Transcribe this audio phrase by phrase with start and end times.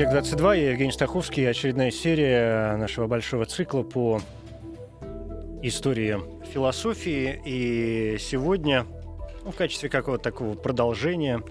[0.00, 4.22] «Объект-22», я Евгений Стаховский, очередная серия нашего большого цикла по
[5.62, 6.18] истории
[6.50, 7.38] философии.
[7.44, 8.86] И сегодня,
[9.44, 11.42] ну, в качестве какого-то такого продолжения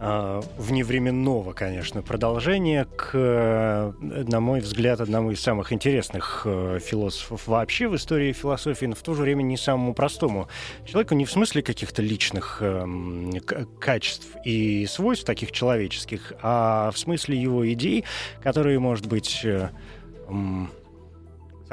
[0.00, 7.96] вневременного, конечно, продолжения к, на мой взгляд, одному из самых интересных э, философов вообще в
[7.96, 10.48] истории философии, но в то же время не самому простому.
[10.86, 13.30] Человеку, не в смысле каких-то личных эм,
[13.78, 18.04] качеств и свойств таких человеческих, а в смысле его идей,
[18.42, 19.68] которые, может быть, э,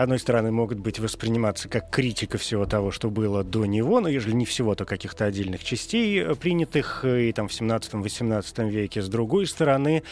[0.03, 4.31] одной стороны, могут быть восприниматься как критика всего того, что было до него, но если
[4.31, 9.01] не всего, то каких-то отдельных частей, э, принятых э, и там в 17-18 веке.
[9.01, 10.03] С другой стороны,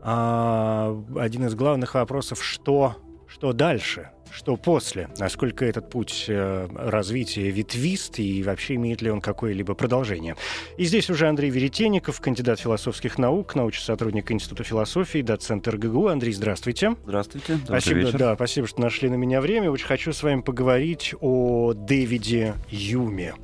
[0.00, 2.96] а, один из главных вопросов, что,
[3.32, 4.10] что дальше?
[4.34, 10.36] что после, насколько этот путь э, развития ветвист и вообще имеет ли он какое-либо продолжение.
[10.78, 16.08] И здесь уже Андрей Веретенников, кандидат философских наук, научный сотрудник Института философии, доцент РГГУ.
[16.08, 16.96] Андрей, здравствуйте.
[17.04, 17.58] Здравствуйте.
[17.62, 18.18] Спасибо, вечер.
[18.18, 19.70] да, спасибо, что нашли на меня время.
[19.70, 23.34] Очень хочу с вами поговорить о Дэвиде Юме.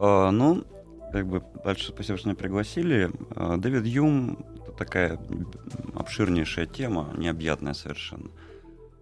[0.00, 0.64] А, ну,
[1.12, 3.10] как бы большое спасибо, что меня пригласили.
[3.36, 4.44] А, Дэвид Юм—
[4.84, 5.18] такая
[5.94, 8.30] обширнейшая тема, необъятная совершенно.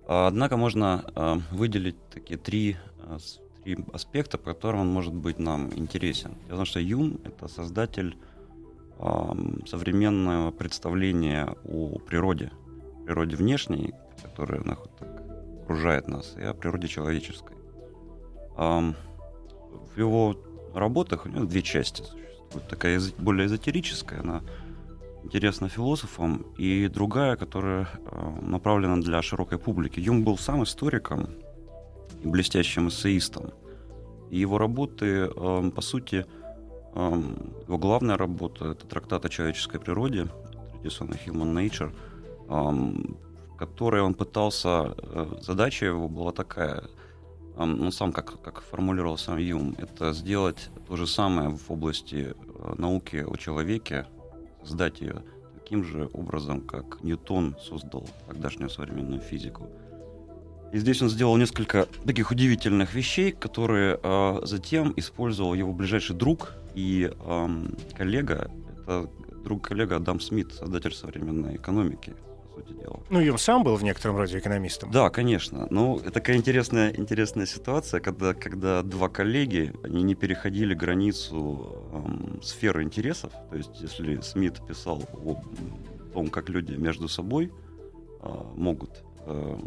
[0.07, 3.17] А, однако можно а, выделить такие три, а,
[3.65, 6.37] три аспекта, по которым он может быть нам интересен.
[6.49, 8.17] В том, что Юм— это создатель
[9.67, 12.53] современного представления о природе,
[13.07, 14.63] природе внешней, которая
[15.63, 17.57] окружает нас, и о природе человеческой.
[18.59, 18.95] В
[19.97, 20.37] его
[20.75, 22.69] работах у него две части существуют.
[22.69, 24.43] Такая более эзотерическая, она
[25.25, 30.01] интересна философам, и другая, которая э, направлена для широкой публики.
[30.01, 31.29] Юм был сам историком
[32.23, 33.51] и блестящим эссеистом.
[34.31, 36.27] И его работы, э, по сути,
[36.95, 37.23] э,
[37.67, 40.27] его главная работа— это трактат о человеческой природе,
[40.73, 41.93] традиционно Human Nature,
[42.49, 44.97] в которой он пытался...
[45.41, 46.83] Задача его была такая—
[47.57, 52.35] он сам как, как формулировал сам Юм, это сделать то же самое в области
[52.79, 54.07] науки о человеке,
[54.63, 55.23] создать ее
[55.55, 59.69] таким же образом, как Ньютон создал тогдашнюю современную физику.
[60.73, 66.53] И здесь он сделал несколько таких удивительных вещей, которые э, затем использовал его ближайший друг
[66.75, 67.49] и э,
[67.97, 68.51] коллега.
[68.79, 69.11] Это
[69.43, 72.15] друг-коллега Адам Смит, создатель современной экономики
[72.61, 73.01] сути дела.
[73.11, 74.91] Ну, Юм сам был в некотором роде экономистом.
[74.91, 75.67] Да, конечно.
[75.71, 82.41] Ну, это такая интересная, интересная ситуация, когда, когда два коллеги, они не переходили границу эм,
[82.43, 83.33] сферы интересов.
[83.51, 85.43] То есть, если Смит писал о
[86.13, 87.51] том, как люди между собой
[88.23, 89.59] э, могут э,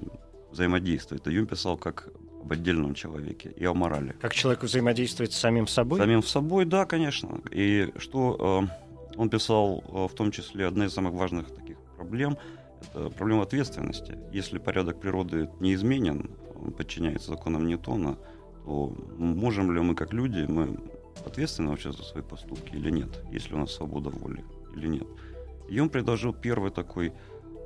[0.52, 2.10] взаимодействовать, то Юм писал как
[2.42, 4.16] об отдельном человеке и о морали.
[4.20, 6.00] Как человек взаимодействует с самим собой?
[6.00, 7.42] Самим собой, да, конечно.
[7.52, 12.38] И что э, он писал, э, в том числе, одна из самых важных таких проблем—
[12.84, 14.18] это проблема ответственности.
[14.32, 18.18] Если порядок природы неизменен, он подчиняется законам Ньютона,
[18.66, 20.78] то можем ли мы как люди, мы
[21.26, 24.44] ответственны вообще за свои поступки или нет, если у нас свобода воли
[24.76, 25.08] или нет.
[25.70, 27.14] И он предложил первый такой,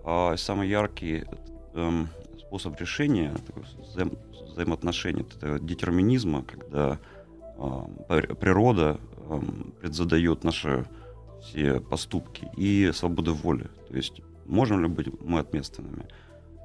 [0.03, 1.25] а, самый яркий
[1.73, 2.05] э,
[2.39, 3.33] способ решения
[3.77, 4.17] взаим,
[4.51, 6.99] взаимоотношений, это детерминизма, когда
[7.57, 9.41] э, природа э,
[9.81, 10.87] предзадает наши
[11.41, 13.69] все поступки и свобода воли.
[13.87, 16.05] То есть можем ли быть мы ответственными.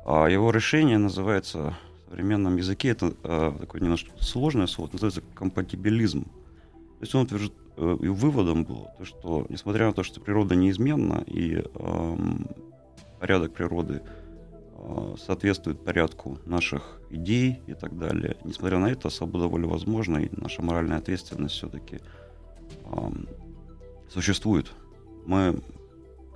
[0.04, 1.76] А его решение называется
[2.06, 6.24] в современном языке, это а, такое немножко сложное слово, называется компатибилизм.
[6.24, 10.54] То есть он утверждает, э, и выводом было, то, что несмотря на то, что природа
[10.54, 12.16] неизменна и э,
[13.18, 14.02] порядок природы
[14.76, 20.28] э, соответствует порядку наших идей и так далее, несмотря на это, свобода воли возможна, и
[20.32, 22.00] наша моральная ответственность все-таки
[22.84, 23.10] э,
[24.10, 24.72] существует.
[25.26, 25.60] Мы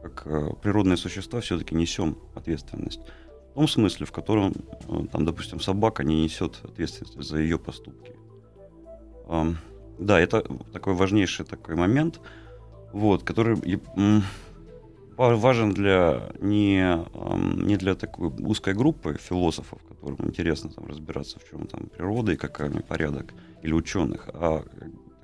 [0.08, 3.00] как э, природные существа все-таки несем ответственность.
[3.52, 4.52] В том смысле, в котором,
[4.88, 8.12] э, там, допустим, собака не несет ответственность за ее поступки.
[9.98, 12.20] Да, это такой важнейший такой момент,
[12.92, 13.56] вот, который
[15.16, 17.04] важен для не,
[17.64, 22.36] не для такой узкой группы философов, которым интересно там, разбираться, в чем там природа и
[22.36, 23.32] какой порядок,
[23.62, 24.62] или ученых, а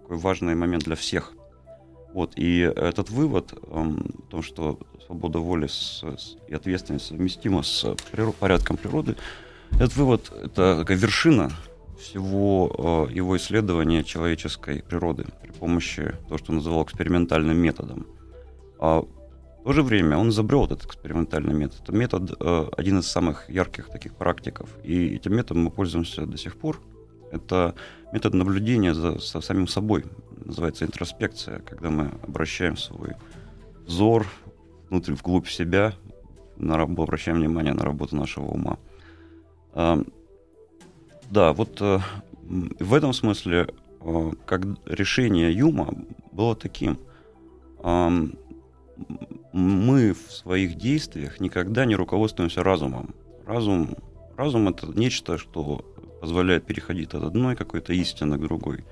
[0.00, 1.34] такой важный момент для всех.
[2.12, 7.62] Вот, и этот вывод эм, о том, что свобода воли с, с, и ответственность совместима
[7.62, 9.16] с природ, порядком природы,
[9.72, 11.50] этот вывод— это такая вершина
[11.98, 18.06] всего э, его исследования человеческой природы при помощи того, что он называл экспериментальным методом.
[18.78, 21.80] А в то же время он изобрел этот экспериментальный метод.
[21.82, 24.68] Это метод э, один из самых ярких таких практиков.
[24.82, 26.80] И этим методом мы пользуемся до сих пор.
[27.32, 27.74] Это
[28.12, 30.04] метод наблюдения за, за самим собой.
[30.44, 33.14] Называется интроспекция, когда мы обращаем свой
[33.86, 34.26] взор
[34.90, 35.94] внутрь, вглубь себя,
[36.56, 38.78] на, обращаем внимание на работу нашего ума.
[39.74, 40.02] Э,
[41.30, 41.98] да, вот э,
[42.42, 43.68] в этом смысле
[44.00, 45.94] э, как решение Юма
[46.32, 46.98] было таким.
[47.82, 48.10] Э,
[49.52, 53.14] мы в своих действиях никогда не руководствуемся разумом.
[53.46, 53.96] Разум,
[54.36, 55.84] разум это нечто, что
[56.22, 58.84] позволяет переходить от одной какой-то истины к другой.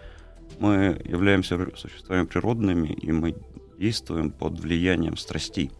[0.59, 3.37] Мы являемся существами природными, и мы
[3.79, 5.71] действуем под влиянием страстей.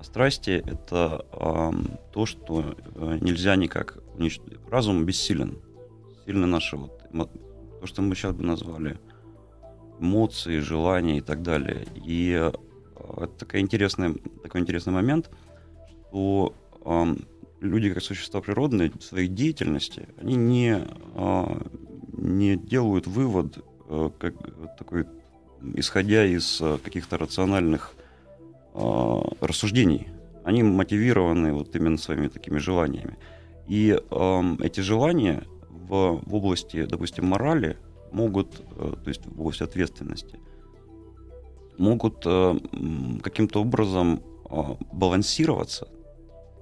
[0.00, 1.72] А страсти— это э,
[2.14, 4.60] то, что э, нельзя никак уничтожить.
[4.70, 5.58] Разум бессилен.
[6.24, 7.02] Сильно наши вот,
[7.80, 8.98] то, что мы сейчас бы назвали
[10.00, 11.86] эмоции, желания и так далее.
[11.96, 15.30] И это такой интересный, такой интересный момент,
[16.08, 16.54] что
[16.86, 17.14] э,
[17.60, 20.84] люди, как существа природные, в своей деятельности, они не,
[21.14, 21.44] э,
[22.12, 23.58] не делают вывод,
[23.88, 24.34] э, как,
[24.78, 25.06] такой,
[25.74, 27.94] исходя из э, каких-то рациональных
[29.40, 30.06] рассуждений.
[30.44, 33.18] Они мотивированы вот именно своими такими желаниями.
[33.66, 33.88] И
[34.60, 37.76] эти желания в, в области, допустим, морали
[38.12, 40.38] могут, то есть в области ответственности,
[41.76, 44.22] могут каким-то образом
[44.92, 45.88] балансироваться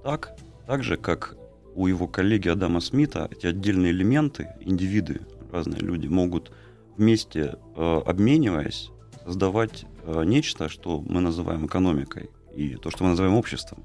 [0.07, 1.35] так, так же, как
[1.75, 5.21] у его коллеги Адама Смита эти отдельные элементы, индивиды,
[5.51, 6.51] разные люди могут
[6.97, 8.91] вместе, э, обмениваясь,
[9.23, 13.83] создавать э, нечто, что мы называем экономикой, и то, что мы называем обществом.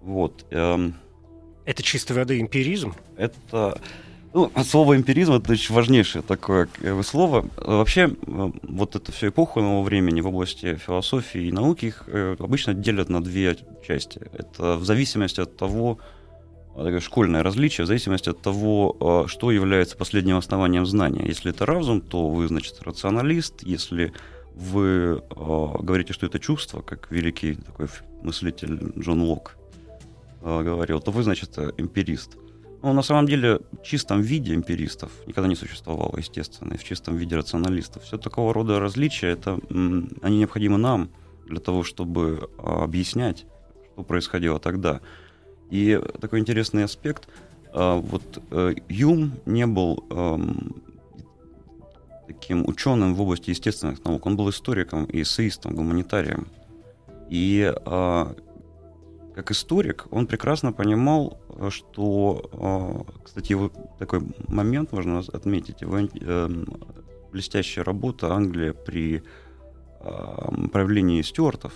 [0.00, 0.46] Вот.
[0.50, 0.90] Э,
[1.66, 2.94] это чистой воды эмпиризм?
[3.16, 3.80] Это
[4.34, 6.68] ну, слово эмпиризм это очень важнейшее такое
[7.04, 7.48] слово.
[7.56, 12.34] Вообще, э, вот эту всю эпоху нового времени в области философии и науки их э,
[12.40, 14.20] обычно делят на две части.
[14.32, 15.98] Это в зависимости от того,
[16.74, 21.24] э, такое школьное различие, в зависимости от того, что является последним основанием знания.
[21.24, 23.62] Если это разум, то вы, значит, рационалист.
[23.62, 24.12] Если
[24.56, 27.86] вы говорите, что это чувство, как великий такой
[28.22, 29.56] мыслитель Джон Лок
[30.42, 32.36] говорил, то вы, значит, эмпирист.
[32.84, 37.16] Ну, на самом деле, в чистом виде эмпиристов никогда не существовало, естественно, и в чистом
[37.16, 38.02] виде рационалистов.
[38.02, 41.08] Все такого рода различия, это, они необходимы нам
[41.46, 43.46] для того, чтобы а, объяснять,
[43.94, 45.00] что происходило тогда.
[45.70, 47.26] И такой интересный аспект,
[47.72, 50.04] а, вот э, Юм не был
[52.26, 56.48] таким ученым в области естественных наук, он был историком эссеистом, гуманитарием.
[57.30, 58.36] И а,
[59.34, 65.98] как историк, он прекрасно понимал, э, что, э, кстати, вот такой момент можно отметить, его
[65.98, 66.66] эм,
[67.32, 69.22] блестящая работа Англия при
[70.00, 71.72] эм, правлении стюартов,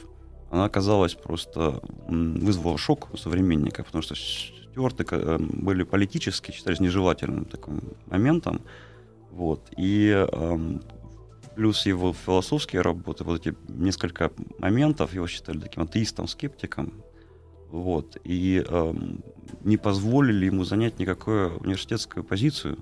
[0.51, 7.45] она оказалась просто, вызвала шок у современников, потому что стюарты эм, были политически, считались нежелательным
[7.45, 8.63] таким моментом,
[9.33, 10.27] вот, и
[11.55, 16.93] плюс его философские работы, вот эти несколько моментов его считали таким атеистом, скептиком,
[17.71, 18.95] вот, и э,
[19.63, 22.79] не позволили ему занять никакую университетскую позицию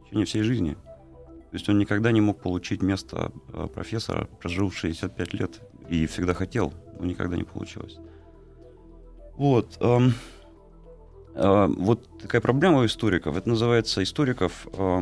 [0.00, 0.72] в течение всей жизни.
[0.72, 6.32] То есть он никогда не мог получить место э, профессора, прожил 65 лет, и всегда
[6.32, 7.98] хотел, но никогда не получилось.
[9.34, 9.76] Вот.
[9.80, 10.00] Э,
[11.34, 13.36] э, вот такая проблема у историков.
[13.36, 15.00] Это называется историков, э,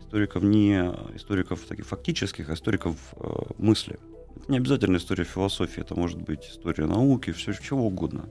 [0.00, 0.76] историков не
[1.14, 3.98] историков таких фактических, а историков э, мысли.
[4.36, 8.30] Это не обязательно история философии, это может быть история науки, все чего угодно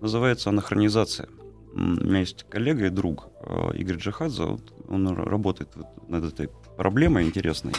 [0.00, 1.28] называется анахронизация.
[1.72, 5.68] У меня есть коллега и друг э, Игорь Джихадзе, он работает
[6.08, 7.74] над этой проблемой интересной.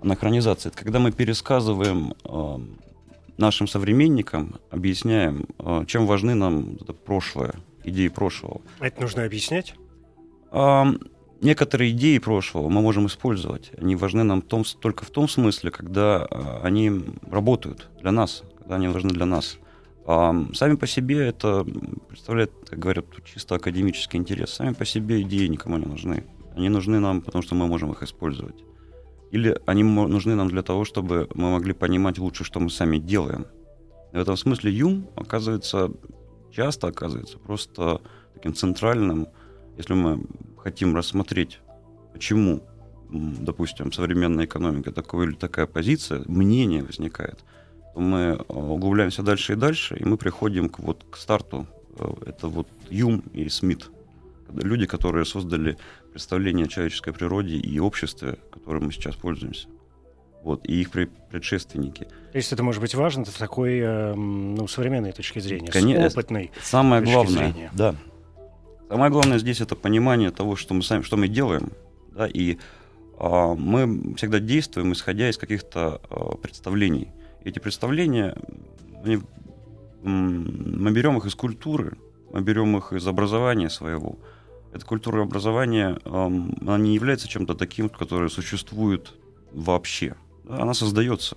[0.00, 2.58] Анахронизация— это когда мы пересказываем э,
[3.36, 8.60] нашим современникам, объясняем, э, чем важны нам это прошлое, идеи прошлого.
[8.78, 9.74] Это нужно объяснять?
[11.40, 13.70] Некоторые идеи прошлого мы можем использовать.
[13.78, 16.24] Они важны нам том, только в том смысле, когда
[16.62, 16.90] они
[17.30, 19.58] работают для нас, когда они важны для нас.
[20.10, 21.66] А сами по себе это
[22.08, 24.50] представляет, как говорят, чисто академический интерес.
[24.54, 26.24] Сами по себе идеи никому не нужны.
[26.56, 28.64] Они нужны нам, потому что мы можем их использовать.
[29.30, 33.46] Или они нужны нам для того, чтобы мы могли понимать лучше, что мы сами делаем.
[34.12, 35.92] В этом смысле Юм оказывается,
[36.50, 38.00] часто оказывается просто
[38.32, 39.28] таким центральным
[39.78, 41.60] если мы хотим рассмотреть,
[42.12, 42.62] почему,
[43.10, 47.38] допустим, современная экономика такой или такая позиция, мнение возникает,
[47.98, 51.66] мы э, углубляемся дальше и дальше, и мы приходим к, вот, к старту.
[51.98, 53.90] Э, это вот Юм и Смит.
[54.52, 55.76] Люди, которые создали
[56.10, 59.68] представление о человеческой природе и обществе, которым мы сейчас пользуемся
[60.42, 62.04] вот, и их предшественники.
[62.32, 66.14] То есть это может быть важно с такой эм, ну, современной точки зрения, Конечно, с
[66.14, 67.70] опытной Самое точки главное, зрения.
[67.74, 67.94] да.
[68.88, 71.72] Самое главное здесь это понимание того, что мы сами, что мы делаем,
[72.12, 72.56] да, и
[73.18, 77.08] а, мы всегда действуем, исходя из каких-то а, представлений.
[77.44, 78.36] Эти представления,
[79.04, 79.20] они,
[80.02, 81.96] мы берем их из культуры,
[82.32, 84.18] мы берем их из образования своего.
[84.72, 89.14] Эта культура образования, она не является чем-то таким, которое существует
[89.52, 90.14] вообще
[90.48, 91.36] она создается.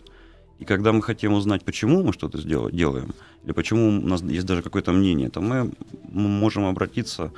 [0.60, 4.62] И когда мы хотим узнать, почему мы что-то делаем, или почему у нас есть даже
[4.62, 5.72] какое-то мнение, то мы
[6.12, 7.31] можем обратиться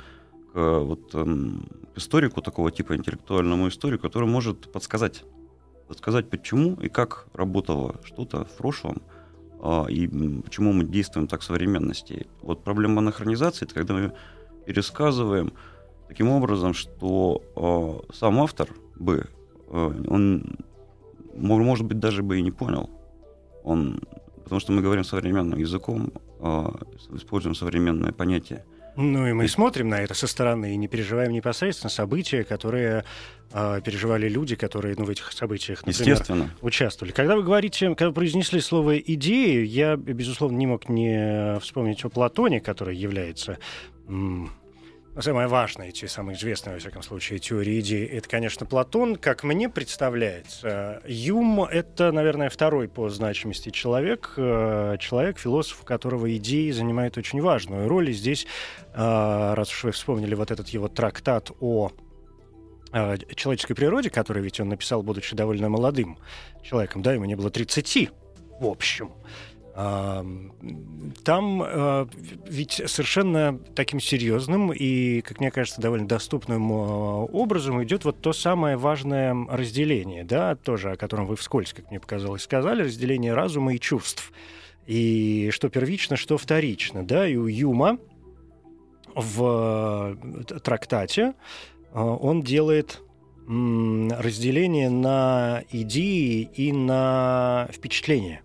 [0.52, 5.24] к, вот, эм, к историку такого типа, интеллектуальному историку, который может подсказать,
[5.88, 9.02] подсказать, почему и как работало что-то в прошлом,
[9.60, 10.08] э, и
[10.42, 12.26] почему мы действуем так в современности.
[12.42, 14.12] Вот проблема анахронизации— это когда мы
[14.66, 15.52] пересказываем
[16.08, 19.26] таким образом, что э, сам автор бы,
[19.68, 20.56] э, он
[21.36, 22.88] может быть, даже бы и не понял.
[23.64, 24.00] Он,
[24.44, 26.12] потому что мы говорим современным языком,
[27.12, 28.64] используем современное понятие.
[28.96, 33.04] Ну и мы смотрим на это со стороны и не переживаем непосредственно события, которые
[33.52, 36.18] э, переживали люди, которые ну, в этих событиях, например,
[36.62, 37.12] участвовали.
[37.12, 42.08] Когда вы говорите, когда вы произнесли слово «идеи», я, безусловно, не мог не вспомнить о
[42.08, 43.58] Платоне, который является
[45.22, 49.16] самая важная, те самые известные, во всяком случае, теории идей, это, конечно, Платон.
[49.16, 56.34] Как мне представляется, Юм— это, наверное, второй по значимости человек, э, человек, философ, у которого
[56.36, 58.10] идеи занимают очень важную роль.
[58.10, 58.46] И здесь,
[58.92, 61.92] э, раз уж вы вспомнили вот этот его трактат о
[62.92, 66.18] э, человеческой природе, который ведь он написал, будучи довольно молодым
[66.62, 68.10] человеком, да, ему не было 30,
[68.60, 69.12] в общем,
[69.74, 72.06] там э,
[72.46, 78.32] ведь совершенно таким серьезным и, как мне кажется, довольно доступным э, образом идет вот то
[78.32, 83.74] самое важное разделение, да, тоже о котором вы вскользь, как мне показалось, сказали, разделение разума
[83.74, 84.32] и чувств.
[84.86, 87.98] И что первично, что вторично, да, и у Юма
[89.16, 91.34] в э, трактате
[91.92, 93.00] он делает
[93.46, 98.43] разделение на идеи и на впечатления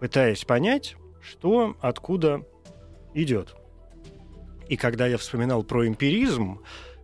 [0.00, 2.42] пытаясь понять, что откуда
[3.14, 3.54] идет.
[4.68, 6.60] И когда я вспоминал про эмпиризм,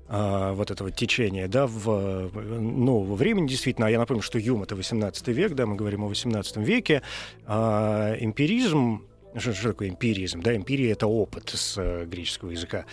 [0.09, 4.77] э, вот этого течения, да, в нового времени, действительно, а я напомню, что Юм— это
[4.77, 7.03] 18 век, да, мы говорим о 18 веке,
[7.47, 10.43] э, эмпиризм что, что такое эмпиризм?
[10.43, 12.87] Да, эмпирия— это опыт с э, греческого языка.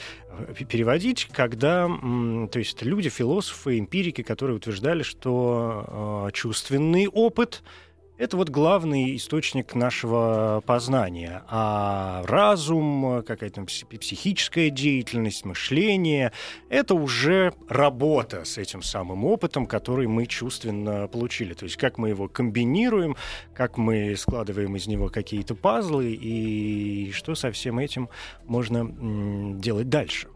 [0.68, 1.88] Переводить, когда...
[1.88, 7.62] То есть люди, философы, эмпирики, которые утверждали, что э, чувственный опыт—
[8.22, 11.42] это вот главный источник нашего познания.
[11.48, 16.32] А разум, какая-то психическая деятельность, мышление—
[16.70, 21.56] это уже работа с этим самым опытом, который мы чувственно получили.
[21.56, 23.16] То есть как мы его комбинируем,
[23.56, 28.08] как мы складываем из него какие-то пазлы и что со всем этим
[28.46, 30.28] можно делать дальше.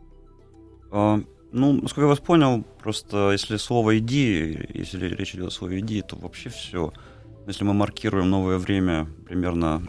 [0.90, 1.20] А,
[1.52, 6.02] ну, насколько я вас понял, просто если слово идеи, если речь идет о слове идеи,
[6.02, 6.92] то вообще все—
[7.48, 9.82] если мы маркируем новое время примерно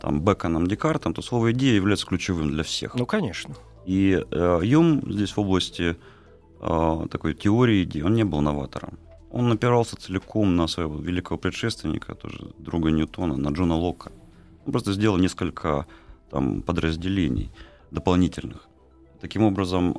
[0.00, 2.94] там, Беконом, Декартом, то слово «идея» является ключевым для всех.
[2.94, 3.54] Ну, конечно.
[3.84, 5.96] И э, Юм здесь в области
[6.60, 8.98] э, такой теории идей, он не был новатором.
[9.30, 14.10] Он напирался целиком на своего великого предшественника, тоже друга Ньютона, на Джона Лока.
[14.64, 15.86] Он просто сделал несколько
[16.30, 17.52] там, подразделений
[17.90, 18.68] дополнительных.
[19.20, 19.94] Таким образом,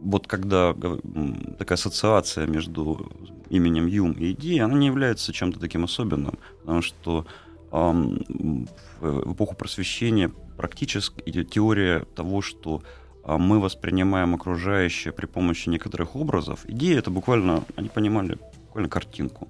[0.00, 3.10] вот когда такая ассоциация между
[3.50, 7.26] именем Юм и идеей, она не является чем-то таким особенным, потому что
[7.72, 8.66] эм,
[9.00, 12.82] в эпоху просвещения практически теория того, что
[13.24, 16.64] э, мы воспринимаем окружающее при помощи некоторых образов.
[16.66, 19.48] Идея это буквально, они понимали буквально картинку.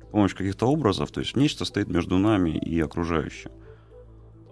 [0.00, 3.50] При помощи каких-то образов, то есть нечто стоит между нами и окружающим.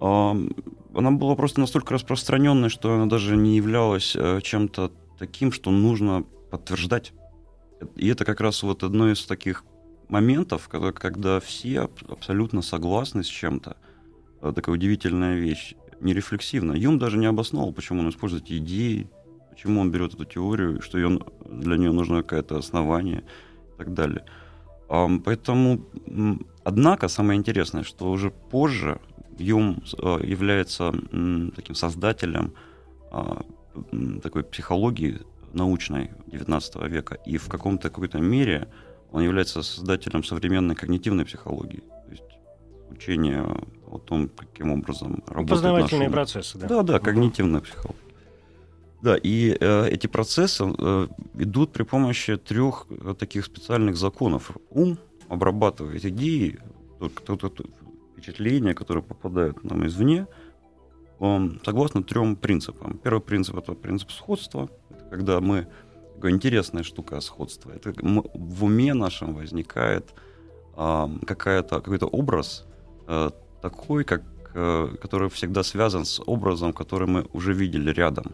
[0.00, 6.25] Она была просто настолько распространенной, что она даже не являлась э, чем-то таким, что нужно
[6.50, 7.12] подтверждать.
[7.97, 9.64] И это как раз вот одно из таких
[10.09, 13.76] моментов, когда, когда все абсолютно согласны с чем-то.
[14.40, 16.73] Э, такая удивительная вещь, нерефлексивно.
[16.73, 19.09] Юм даже не обосновал, почему он использует идеи,
[19.50, 23.25] почему он берет эту теорию, что ее, для нее нужно какое-то основание
[23.75, 24.25] и так далее.
[24.88, 25.80] Поэтому,
[26.62, 29.00] однако, самое интересное, что уже позже
[29.38, 30.92] Юм э, является
[31.56, 32.52] таким создателем
[33.11, 33.44] а,
[34.22, 35.20] такой психологии
[35.52, 38.68] научной XIX века, и в каком-то какой-то мере
[39.12, 41.82] он является создателем современной когнитивной психологии.
[42.06, 42.24] То есть
[42.90, 43.44] учение
[43.86, 46.12] о том, каким образом работают Познавательные наши...
[46.12, 46.66] процессы, да?
[46.66, 48.00] Да, да, когнитивная психология.
[49.02, 54.50] Да, и э, эти процессы э, идут при помощи трех э, таких специальных законов.
[54.70, 56.58] Ум обрабатывает идеи,
[58.12, 60.26] впечатления, которые попадают нам извне,
[61.18, 62.99] согласно трем принципам.
[62.99, 65.66] Первый принцип это принцип сходства, это когда мы
[66.14, 67.71] такая интересная штука сходства.
[67.71, 70.14] Это в уме нашем возникает
[70.76, 72.64] э, какая-то какой-то образ
[73.06, 73.30] э,
[73.61, 74.23] такой, как
[74.54, 78.25] э, который всегда связан с образом, который мы уже видели рядом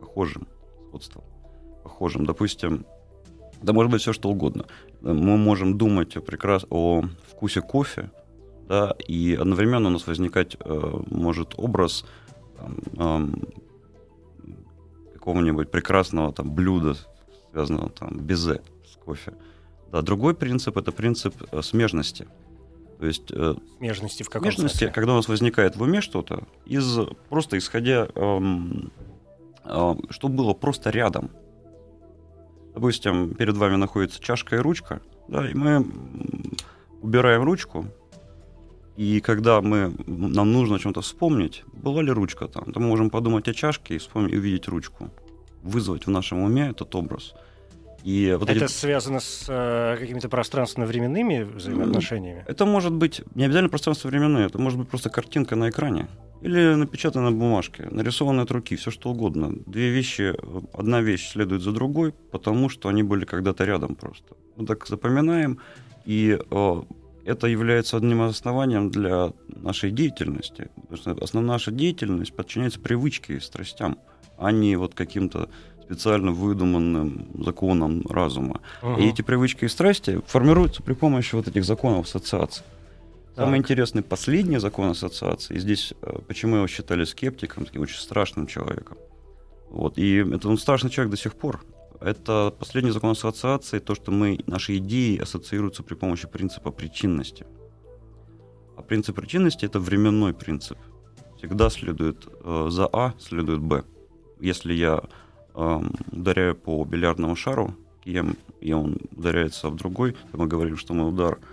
[0.00, 0.46] похожим
[0.88, 1.24] сходством.
[1.82, 2.26] Похожим.
[2.26, 2.84] Допустим,
[3.62, 4.66] да может быть все что угодно.
[5.00, 6.66] Мы можем думать о, прекрас...
[6.70, 8.10] о вкусе кофе,
[8.68, 12.04] да, и одновременно у нас возникать э, может образ
[12.96, 13.26] э,
[15.14, 16.96] какого-нибудь прекрасного там блюда,
[17.50, 19.34] связанного там безе с кофе.
[19.90, 22.26] Да, другой принцип это принцип э, смежности.
[22.98, 24.92] То есть э, смежности в каком смежности, смысле?
[24.92, 26.98] когда у нас возникает в уме что-то, из
[27.28, 28.90] просто исходя эм,
[29.64, 31.30] а, что было просто рядом.
[32.74, 35.86] Допустим, перед вами находится чашка и ручка, да, и мы
[37.02, 37.86] убираем ручку,
[38.98, 43.10] и когда мы, нам нужно о чем-то вспомнить, была ли ручка там, то мы можем
[43.10, 45.10] подумать о чашке и вспомнить, увидеть ручку,
[45.62, 47.34] вызвать в нашем уме этот образ.
[48.02, 48.72] И вот это эти...
[48.72, 52.44] связано с э, какими-то пространственно-временными взаимоотношениями?
[52.48, 56.08] Это может быть не обязательно пространство-временные, это может быть просто картинка на экране.
[56.40, 59.52] Или напечатано на бумажке, нарисовано от руки, все что угодно.
[59.66, 60.34] Две вещи,
[60.76, 64.34] одна вещь следует за другой, потому что они были когда-то рядом просто.
[64.56, 65.60] Мы так запоминаем,
[66.04, 66.82] и э,
[67.28, 70.70] это является одним из основанием для нашей деятельности.
[70.74, 73.98] Потому что основная наша деятельность подчиняется привычке и страстям,
[74.38, 75.50] а не вот каким-то
[75.82, 78.60] специально выдуманным законам разума.
[78.82, 79.00] Угу.
[79.00, 82.64] И эти привычки и страсти формируются при помощи вот этих законов ассоциаций.
[83.36, 85.54] Самый интересный последний закон ассоциации.
[85.54, 88.96] И здесь э, почему его считали скептиком, таким очень страшным человеком.
[89.70, 89.96] Вот.
[89.96, 91.60] И это он страшный человек до сих пор.
[92.00, 97.46] Это последний закон ассоциации, то, что мы, наши идеи ассоциируются при помощи принципа причинности.
[98.76, 100.78] А принцип причинности это временной принцип.
[101.38, 103.84] Всегда следует э, за А, следует Б.
[104.40, 105.02] Если я
[105.54, 105.80] э,
[106.12, 111.08] ударяю по бильярдному шару, кием, и он ударяется в другой, то мы говорим, что мой
[111.08, 111.38] удар–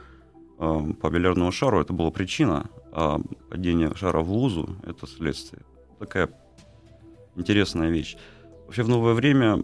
[0.58, 5.64] Эм, по бильярдному шару это была причина, а падение шара в лузу— это следствие.
[6.00, 6.30] Такая
[7.36, 8.16] интересная вещь.
[8.66, 9.62] Вообще в новое время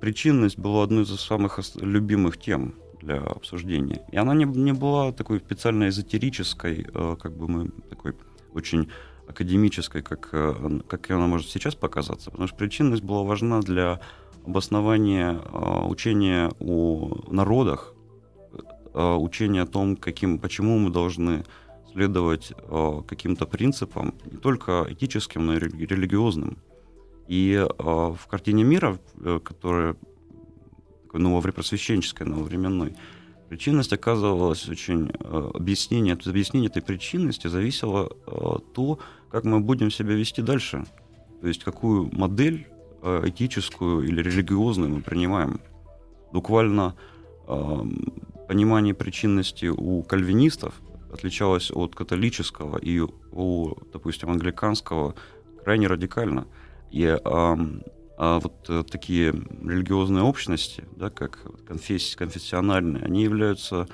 [0.00, 4.02] причинность была одной из самых любимых тем для обсуждения.
[4.10, 8.14] И она не, не была такой специально эзотерической, э, как бы мы такой
[8.54, 8.88] очень
[9.28, 14.00] академической, как, э, как она может сейчас показаться, потому что причинность была важна для
[14.46, 17.94] обоснования э, учения о народах,
[18.94, 21.44] учение о том, каким, почему мы должны
[21.92, 22.52] следовать
[23.06, 26.58] каким-то принципам, не только этическим, но и религиозным.
[27.28, 28.98] И э, в картине мира,
[29.44, 29.94] которая
[31.12, 32.96] новопросвященческая, нововременной,
[33.48, 35.10] причинность оказывалась очень...
[35.54, 38.08] Объяснение, от объяснения этой причинности зависело
[38.74, 38.98] то,
[39.30, 40.84] как мы будем себя вести дальше.
[41.40, 42.66] То есть какую модель
[43.02, 45.60] этическую или религиозную мы принимаем.
[46.32, 46.94] Буквально
[48.48, 50.74] понимание причинности у кальвинистов
[51.12, 55.14] отличалось от католического и у, допустим, англиканского
[55.62, 56.46] крайне радикально.
[56.90, 57.58] И а,
[58.16, 63.86] а вот а, такие религиозные общности, да, как конфессии, конфессиональные, они являются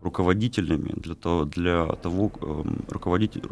[0.00, 3.42] руководителями для того, для того э, руководитель,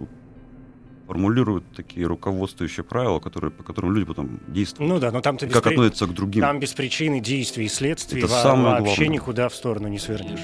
[1.06, 4.92] формулируют такие руководствующие правила, которые, по которым люди потом действуют.
[4.92, 5.72] Ну да, но там-то как при...
[5.72, 6.42] относятся к другим.
[6.42, 9.08] Там без причины действий и следствий Это во- самое вообще главное.
[9.08, 10.38] никуда в сторону не свернешь.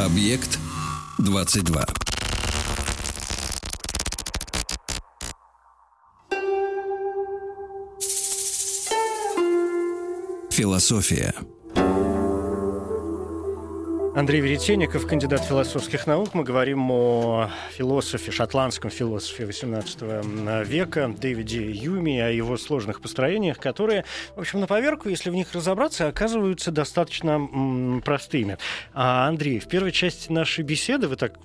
[0.00, 0.58] Объект
[1.18, 1.86] 22.
[10.52, 11.32] Философия.
[14.14, 16.34] Андрей Веретенников, кандидат философских наук.
[16.34, 24.04] Мы говорим о философе, шотландском философе XVIII века Дэвиде Юми, о его сложных построениях, которые,
[24.36, 28.58] в общем, на поверку, если в них разобраться, оказываются достаточно м, простыми.
[28.92, 31.38] А, Андрей, в первой части нашей беседы вы так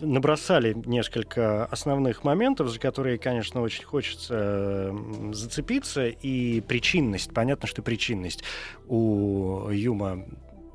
[0.00, 4.94] набросали несколько основных моментов, за которые, конечно, очень хочется
[5.32, 6.06] зацепиться.
[6.06, 7.32] И причинность.
[7.32, 8.44] Понятно, что причинность
[8.88, 10.24] у Юма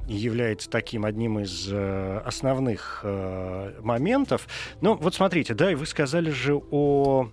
[0.07, 4.47] является таким одним из э, основных э, моментов.
[4.81, 7.29] Но вот смотрите, да, и вы сказали же о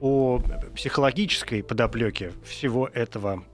[0.00, 0.40] о
[0.74, 3.44] психологической подоплеке всего этого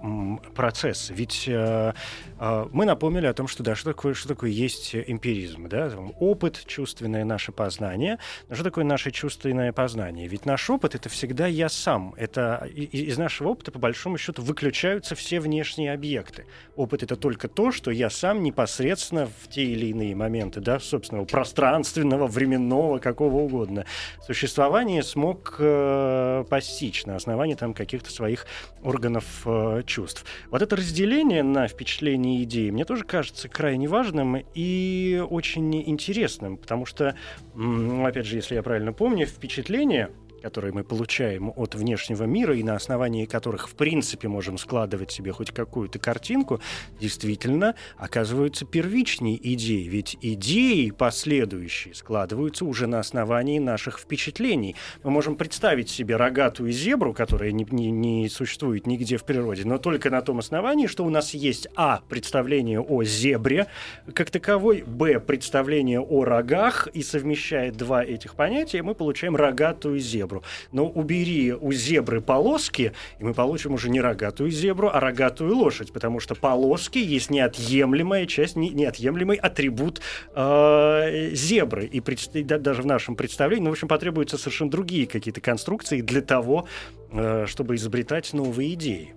[0.54, 1.14] процесса.
[1.14, 1.92] Ведь э,
[2.38, 6.62] э, мы напомнили о том, что да, что такое, что такое есть эмпиризм, да, опыт,
[6.66, 8.18] чувственное наше познание.
[8.48, 10.28] Но что такое наше чувственное познание?
[10.28, 12.14] Ведь наш опыт это всегда я сам.
[12.16, 16.46] Это из нашего опыта по большому счету выключаются все внешние объекты.
[16.76, 21.24] Опыт это только то, что я сам непосредственно в те или иные моменты, да, собственного
[21.24, 23.84] пространственного, временного, какого угодно
[24.26, 28.46] существования смог э, постичь на основании там каких-то своих
[28.82, 30.24] органов э, чувств.
[30.50, 36.56] Вот это разделение на впечатления и идеи мне тоже кажется крайне важным и очень интересным,
[36.56, 37.16] потому что,
[37.54, 40.10] опять же, если я правильно помню, впечатление
[40.44, 45.32] которые мы получаем от внешнего мира и на основании которых, в принципе, можем складывать себе
[45.32, 46.60] хоть какую-то картинку,
[47.00, 49.88] действительно оказываются первичней идеей.
[49.88, 54.76] Ведь идеи последующие складываются уже на основании наших впечатлений.
[55.02, 59.78] Мы можем представить себе рогатую зебру, которая не, не, не существует нигде в природе, но
[59.78, 62.02] только на том основании, что у нас есть а.
[62.10, 63.66] представление о зебре
[64.12, 65.20] как таковой, б.
[65.20, 70.42] представление о рогах, и совмещая два этих понятия, мы получаем рогатую зебру зебру.
[70.72, 75.92] Но убери у зебры полоски, и мы получим уже не рогатую зебру, а рогатую лошадь,
[75.92, 80.00] потому что полоски есть неотъемлемая часть, не, неотъемлемый атрибут
[80.34, 81.86] э, зебры.
[81.86, 86.20] И пред, даже в нашем представлении, ну, в общем, потребуются совершенно другие какие-то конструкции для
[86.20, 86.66] того,
[87.12, 89.14] э, чтобы изобретать новые идеи.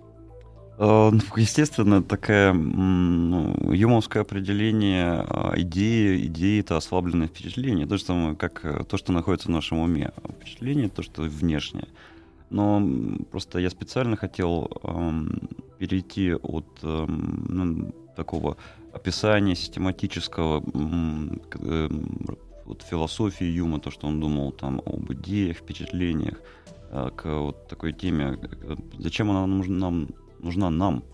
[0.78, 7.86] Э, ну, естественно, такое ну, юмовское определение а, идеи, идеи— это ослабленное впечатление.
[7.86, 10.12] То же самое, как э, то, что находится в нашем уме.
[10.40, 11.88] Впечатление— то, что внешнее.
[12.50, 12.80] Но
[13.30, 18.56] просто я специально хотел эм, перейти от эм, ну, такого
[18.92, 20.62] описания систематического
[21.60, 21.88] э,
[22.64, 26.40] вот философии Юма, то, что он думал там об идеях, впечатлениях,
[26.90, 28.38] к вот такой теме,
[28.98, 30.08] зачем она нужна нам
[30.40, 31.04] нужна нам.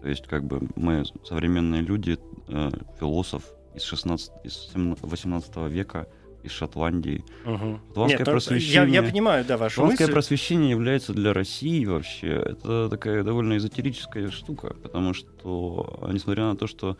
[0.00, 2.18] То есть, как бы мы современные люди,
[2.48, 6.08] э, философ из 16, из 18 века,
[6.42, 7.24] из Шотландии.
[7.44, 7.80] Угу.
[7.88, 8.94] Шотландское Нет, просвещение.
[8.94, 10.12] Я, я понимаю, да, вашу Шотландское мысль.
[10.12, 16.66] просвещение является для России вообще это такая довольно эзотерическая штука, потому что, несмотря на то,
[16.66, 16.96] что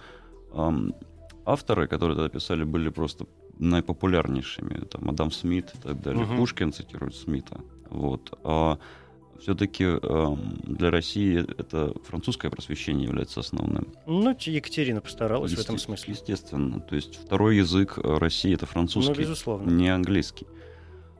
[0.52, 0.94] эм,
[1.44, 3.26] авторы, которые это писали, были просто
[3.58, 6.24] наипопулярнейшими, там Адам Смит и так далее.
[6.24, 6.36] Угу.
[6.36, 8.38] Пушкин цитирует Смита, вот.
[8.44, 8.78] А
[9.42, 13.88] все-таки э, для России это французское просвещение является основным.
[14.06, 16.14] Ну, Екатерина постаралась Есте- в этом смысле.
[16.14, 16.80] Естественно.
[16.80, 19.70] То есть второй язык э, России это французский, ну, безусловно.
[19.70, 20.46] не английский.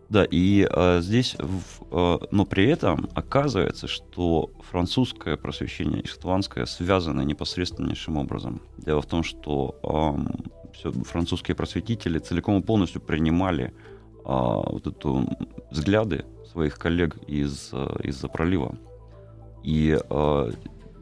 [0.09, 6.67] Да, и э, здесь, в, э, но при этом оказывается, что французское просвещение и шотландское
[6.67, 8.61] связаны непосредственнейшим образом.
[8.77, 13.73] Дело в том, что э, все, французские просветители целиком и полностью принимали э,
[14.25, 15.27] вот эту
[15.71, 18.75] взгляды своих коллег из, э, из-за пролива.
[19.65, 20.53] И э,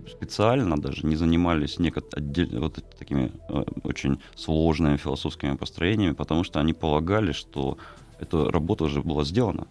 [0.09, 6.61] специально даже не занимались некот- отдель- вот такими э, очень сложными философскими построениями, потому что
[6.61, 7.79] они полагали, что
[8.21, 9.67] эта работа уже была сделана.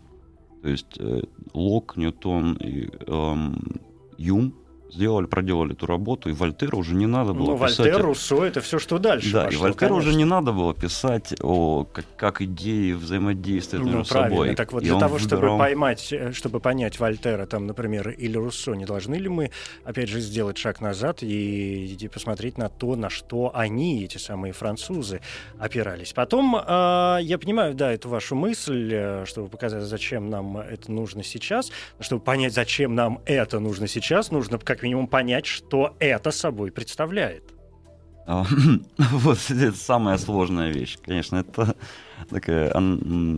[0.61, 1.21] То есть э,
[1.53, 3.35] Лок, Ньютон и э,
[4.17, 4.53] Юм
[4.91, 7.79] сделали, проделали эту работу, и Вольтеру уже не надо было ну, писать...
[7.79, 11.35] Вольтер, Руссо, это все, что дальше Да, пошло, и Вольтеру уже не надо было писать
[11.41, 14.37] о как, как идеи взаимодействуют ну, между правильно.
[14.37, 14.55] собой.
[14.55, 15.39] Так вот, и для того, выбирал...
[15.39, 19.51] чтобы поймать, э, чтобы понять Вольтера, там, например, или Руссо, не должны ли мы,
[19.83, 24.53] опять же, сделать шаг назад и, и посмотреть на то, на что они, эти самые
[24.53, 25.21] французы,
[25.59, 26.13] опирались.
[26.13, 31.23] Потом, э, я понимаю, да, эту вашу мысль, э, чтобы показать, зачем нам это нужно
[31.23, 36.31] сейчас, чтобы понять, зачем нам это нужно сейчас, нужно как как минимум понять, что это
[36.31, 37.43] собой представляет.
[38.25, 38.45] А,
[38.97, 41.75] вот это самая сложная вещь, конечно, это
[42.29, 42.71] такая,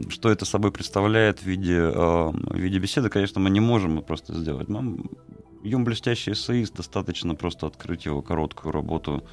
[0.10, 4.36] что это собой представляет в виде, а, в виде беседы, конечно, мы не можем просто
[4.36, 4.70] сделать.
[4.70, 5.10] Нам
[5.64, 9.24] Юм блестящий эссеист, достаточно просто открыть его короткую работу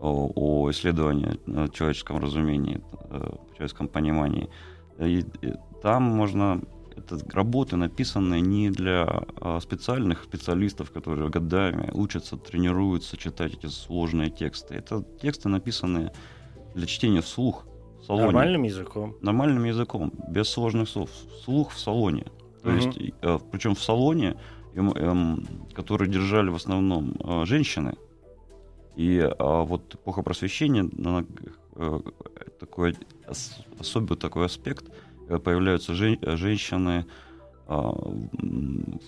[0.00, 4.50] о, о исследовании о человеческом разумении, о человеческом понимании.
[4.98, 6.60] И, и там можно
[6.96, 14.30] это работы, написанные не для а, специальных специалистов, которые годами учатся, тренируются читать эти сложные
[14.30, 14.74] тексты.
[14.74, 16.12] Это тексты, написанные
[16.74, 17.66] для чтения вслух
[18.00, 18.26] в салоне.
[18.26, 19.16] Нормальным языком.
[19.20, 21.10] Нормальным языком, без сложных слов.
[21.40, 22.26] Вслух в салоне.
[22.62, 22.76] То угу.
[22.76, 24.36] есть, э, причем в салоне,
[24.74, 27.94] эм, который держали в основном э, женщины.
[28.96, 30.88] И а, вот эпоха просвещения,
[31.76, 32.00] э,
[32.58, 32.96] такой
[33.78, 34.86] особый такой аспект–
[35.28, 37.06] появляются жен, женщины,
[37.68, 37.90] э,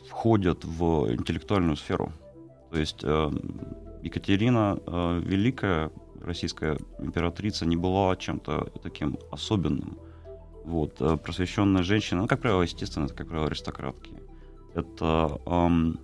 [0.09, 2.13] входят в интеллектуальную сферу.
[2.71, 3.31] То есть э,
[4.03, 9.99] Екатерина э, Великая российская императрица не была чем-то таким особенным.
[10.65, 14.13] Вот, э, просвещенная женщина, ну, как правило, естественно, это, как правило, аристократки.
[14.75, 15.99] Это эм,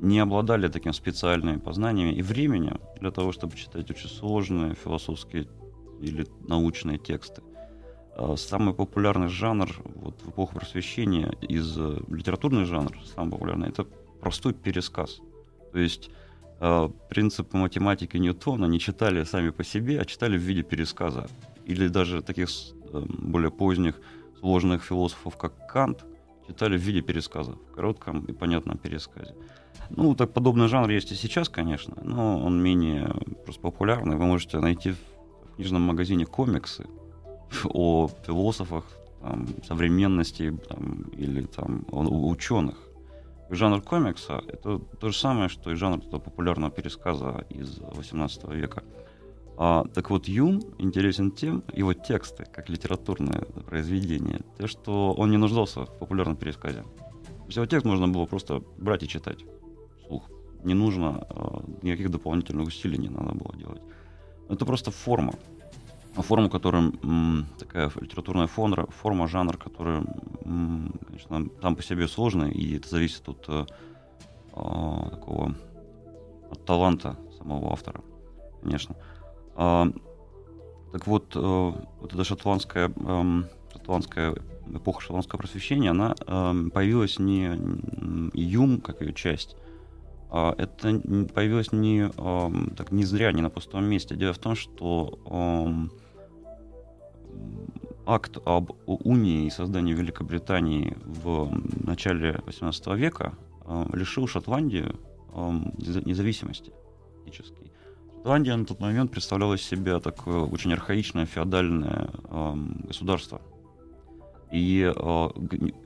[0.00, 5.48] не обладали таким специальными познаниями и временем для того, чтобы читать очень сложные философские
[6.00, 7.42] или научные тексты.
[8.16, 13.84] Э, самый популярный жанр вот, в эпоху просвещения из э, литературный жанр, самый популярный, это
[14.20, 15.20] простой пересказ.
[15.72, 16.10] То есть
[16.60, 21.26] э, принципы математики Ньютона не читали сами по себе, а читали в виде пересказа.
[21.64, 22.48] Или даже таких
[22.92, 24.00] э, более поздних
[24.38, 26.04] сложных философов, как Кант,
[26.46, 29.34] читали в виде пересказа, в коротком и понятном пересказе.
[29.90, 33.12] Ну, так подобный жанр есть и сейчас, конечно, но он менее
[33.44, 34.16] просто популярный.
[34.16, 36.86] Вы можете найти в книжном магазине комиксы
[37.64, 38.84] о философах
[39.20, 42.76] там, современности там, или там, о ученых.
[43.50, 48.82] Жанр комикса— это то же самое, что и жанр популярного пересказа из XVIII века.
[49.56, 55.36] А, так вот, Юм интересен тем, его тексты, как литературное произведение, то, что он не
[55.36, 56.82] нуждался в популярном пересказе.
[56.82, 59.44] То есть его текст можно было просто брать и читать
[60.00, 60.28] вслух.
[60.64, 63.82] Не нужно, а, никаких дополнительных усилий не надо было делать.
[64.48, 65.34] Это просто форма.
[66.16, 66.92] Форма, которая
[67.58, 70.02] такая литературная форма, форма, жанр, который,
[70.44, 73.66] конечно, там по себе сложный, и это зависит от э,
[74.52, 75.54] а, такого
[76.50, 78.00] от таланта самого автора,
[78.62, 78.94] конечно.
[79.56, 79.88] А,
[80.92, 84.36] так вот, э, вот эта шотландская, э, шотландская
[84.72, 87.58] эпоха шотландского просвещения, она э, появилась не
[88.32, 89.56] Юм, как ее часть,
[90.30, 91.00] а это
[91.34, 94.14] появилось не, э, так, не зря, не на пустом месте.
[94.14, 95.18] Дело в том, что
[98.06, 101.50] акт об унии и создании Великобритании в
[101.86, 103.34] начале XVIII века
[103.66, 104.98] э, лишил Шотландию
[105.32, 105.50] э,
[106.04, 106.72] независимости
[107.16, 107.70] фактически.
[108.16, 112.54] Шотландия на тот момент представляла из себя такое очень архаичное феодальное э,
[112.86, 113.40] государство
[114.52, 114.92] и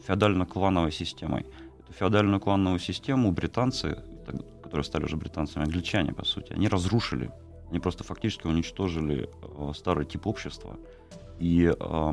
[0.07, 1.47] феодально-клановой системой.
[1.81, 4.03] Эту феодальную клановую систему британцы,
[4.63, 7.31] которые стали уже британцами, англичане, по сути, они разрушили.
[7.71, 10.79] Они просто фактически уничтожили э, старый тип общества.
[11.39, 12.13] И э,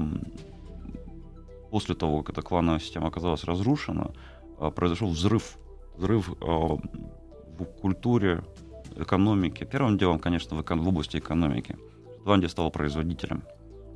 [1.71, 4.11] после того, как эта клановая система оказалась разрушена,
[4.59, 5.57] э, произошел взрыв.
[5.97, 8.43] Взрыв э, в культуре,
[8.95, 9.63] экономики.
[9.63, 11.77] Первым делом, конечно, в, эко- в области экономики.
[12.17, 13.43] Шотландия стала производителем.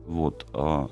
[0.06, 0.46] Вот.
[0.54, 0.90] А,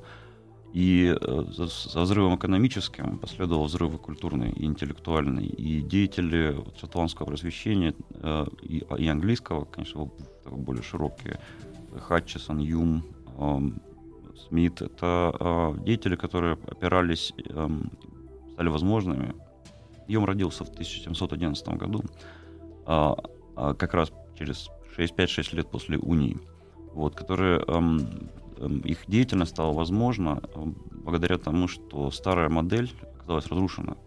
[0.74, 5.46] и э, за взрывом экономическим последовал взрыв культурный и интеллектуальный.
[5.46, 10.10] И деятели шотландского просвещения э, и, и английского, конечно,
[10.46, 11.40] более широкие,
[12.00, 13.04] Хатчесон, Юм,
[13.38, 13.82] эм,
[14.48, 17.92] Смит, это э, деятели, которые опирались, эм,
[18.54, 19.36] стали возможными.
[20.08, 22.04] Юм родился в 1711 году.
[22.86, 23.18] А,
[23.56, 26.38] а, как раз через 5-6 лет после унии,
[26.94, 28.30] вот, которые эм,
[28.86, 33.98] их деятельность стала возможна эм, благодаря тому, что старая модель оказалась разрушена,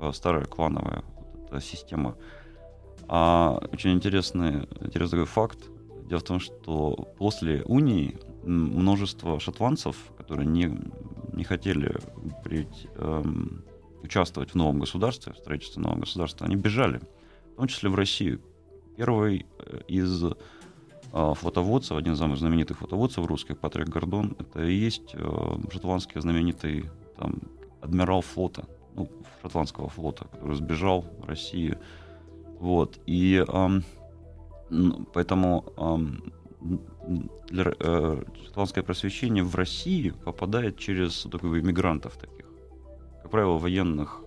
[0.00, 1.02] э, старая клановая
[1.50, 2.16] вот система.
[3.08, 5.58] А очень интересный, интересный факт.
[6.08, 10.70] Дело в том, что после унии множество шотландцев, которые не,
[11.32, 11.96] не хотели
[12.44, 13.64] прийти, эм,
[14.02, 17.00] участвовать в новом государстве, в строительстве нового государства, они бежали,
[17.52, 18.40] в том числе в Россию.
[18.96, 20.24] Первый э, из
[21.12, 26.90] флотоводцев, один из самых знаменитых флотоводцев русских, Патрик Гордон, это и есть э, шотландский знаменитый
[27.16, 27.40] там,
[27.80, 29.08] адмирал флота, ну,
[29.42, 31.78] шотландского флота, который сбежал в Россию.
[32.60, 32.98] Вот.
[33.06, 33.44] И
[35.14, 35.64] поэтому
[37.48, 42.46] для, э, шотландское просвещение в России попадает через таких иммигрантов таких,
[43.22, 44.22] как правило, военных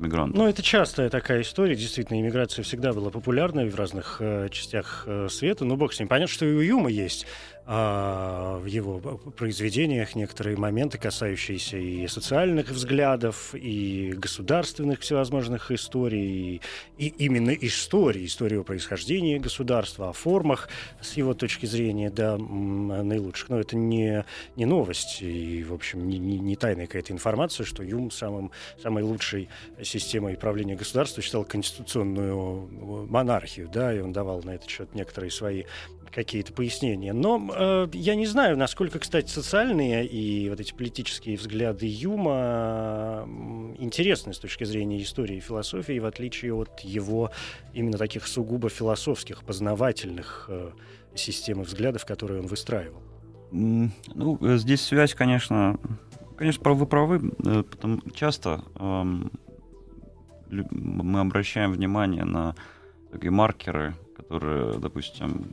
[0.00, 0.36] мигрантов.
[0.36, 1.74] Ну, это частая такая история.
[1.74, 5.64] Действительно, иммиграция всегда была популярной в разных э, частях э, света.
[5.64, 6.08] Но бог с ним.
[6.08, 7.26] Понятно, что и у Юма есть
[7.70, 16.62] в его произведениях некоторые моменты, касающиеся и социальных взглядов, и государственных всевозможных историй,
[16.98, 20.68] и, именно истории, истории о происхождении государства, о формах,
[21.00, 23.50] с его точки зрения, да, наилучших.
[23.50, 24.24] Но это не,
[24.56, 28.50] не новость, и, в общем, не, не, не тайная какая-то информация, что Юм самым,
[28.82, 29.48] самой лучшей
[29.80, 35.64] системой правления государства считал конституционную монархию, да, и он давал на этот счет некоторые свои
[36.10, 37.12] какие-то пояснения.
[37.12, 43.28] Но э, я не знаю, насколько, кстати, социальные и вот эти политические взгляды Юма
[43.78, 47.30] интересны с точки зрения истории и философии, в отличие от его
[47.74, 50.70] именно таких сугубо философских, познавательных э,
[51.14, 53.02] систем и взглядов, которые он выстраивал.
[53.52, 55.78] Ну, э, здесь связь, конечно,
[56.36, 59.30] конечно, вы правы, потому часто эм,
[60.50, 62.54] мы обращаем внимание на
[63.10, 65.52] такие маркеры, которые, допустим,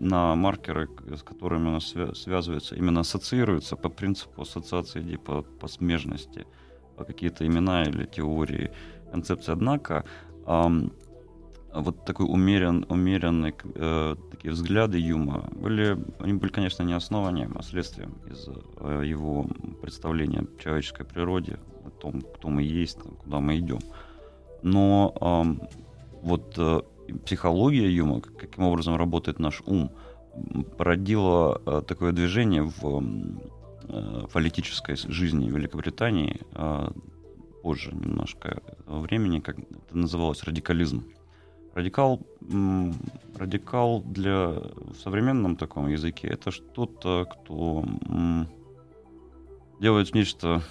[0.00, 5.68] на маркеры, с которыми у нас связывается, именно ассоциируется по принципу ассоциации идей по, по
[5.68, 6.46] смежности,
[6.96, 8.72] какие-то имена или теории,
[9.12, 9.52] концепции.
[9.52, 10.04] Однако
[11.72, 17.62] вот такой умерен, умеренный э, такие взгляды Юма были, они были, конечно, не основанием, а
[17.62, 19.46] следствием из э, его
[19.80, 23.78] представления о человеческой природе, о том, кто мы есть, куда мы идем.
[24.62, 25.66] Но э,
[26.22, 26.58] вот
[27.24, 29.90] психология Юма, каким образом работает наш ум,
[30.78, 33.02] породила э, такое движение в
[33.88, 36.90] э, политической жизни Великобритании э,
[37.62, 41.04] позже немножко времени, как это называлось радикализм.
[41.74, 42.20] Радикал,
[43.36, 47.84] радикал для в современном таком языке это что-то, кто
[49.78, 50.62] делает нечто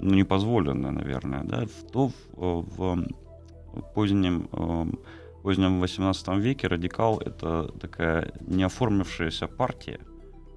[0.00, 3.06] ну, непозволенное, наверное, да, то в, в
[3.94, 4.48] позднем,
[5.42, 10.00] позднем 18 веке радикал это такая неоформившаяся партия.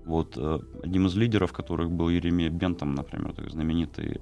[0.05, 4.19] Вот э, одним из лидеров, которых был Еремей Бентом, например, такой знаменитый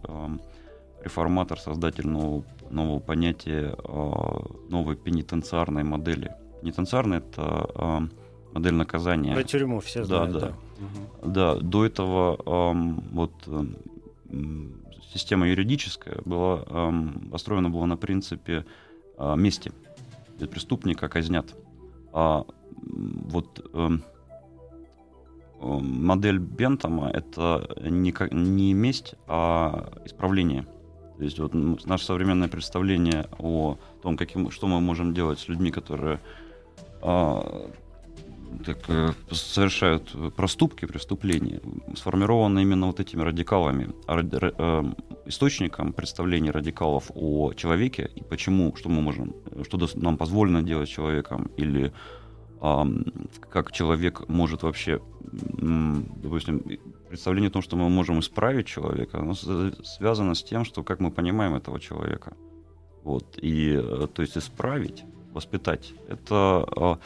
[1.04, 6.36] реформатор, создатель нового, нового понятия, а, новой пенитенциарной модели.
[6.62, 7.42] Пенитенциарная— это
[7.76, 8.08] а,
[8.54, 9.34] модель наказания.
[9.34, 10.32] Про тюрьму все знают.
[10.32, 10.54] Да, да.
[11.24, 12.38] Да, да до этого
[13.12, 13.34] вот
[15.14, 16.92] система юридическая была
[17.32, 18.66] построена была на принципе
[19.18, 19.72] а, мести.
[20.40, 21.54] Преступника казнят.
[22.14, 22.46] А
[23.32, 23.64] вот
[25.62, 30.66] модель Бентома— это не, не месть, а исправление.
[31.18, 31.54] То есть вот
[31.86, 36.20] наше современное представление о том, каким, что мы можем делать с людьми, которые
[37.02, 37.70] а,
[38.66, 41.62] так, э, совершают проступки, преступления,
[41.96, 43.90] сформировано именно вот этими радикалами.
[44.08, 44.84] А, э,
[45.26, 49.34] источником представления радикалов о человеке и почему, что мы можем,
[49.64, 51.92] что нам позволено делать человеком, или
[53.50, 56.64] как человек может вообще, допустим,
[57.10, 61.10] представление о том, что мы можем исправить человека, оно связано с тем, что как мы
[61.10, 62.34] понимаем этого человека.
[63.04, 63.38] Вот.
[63.42, 67.00] И, э, то есть, исправить, воспитать, это а,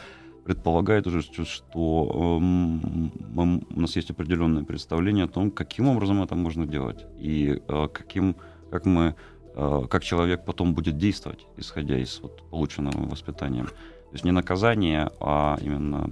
[0.46, 6.66] предполагает уже, что мы, у нас есть определенное представление о том, каким образом это можно
[6.66, 8.36] делать и э, каким,
[8.70, 9.14] как мы,
[9.56, 13.64] э, как человек потом будет действовать, исходя из вот, полученного воспитания.
[13.64, 16.10] То есть не наказание, а именно